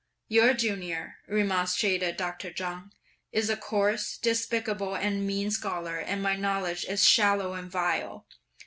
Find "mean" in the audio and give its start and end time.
5.27-5.51